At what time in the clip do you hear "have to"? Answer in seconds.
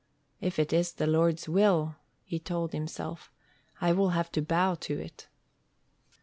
4.17-4.41